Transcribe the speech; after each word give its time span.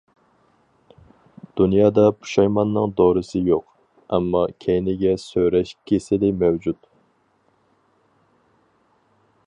دۇنيادا 1.59 2.05
پۇشايماننىڭ 2.21 2.95
دورىسى 3.01 3.41
يوق، 3.49 3.67
ئەمما 4.17 4.41
كەينىگە 4.65 5.13
سۆرەش 5.25 5.75
كېسىلى 5.91 6.33
مەۋجۇت. 6.45 6.81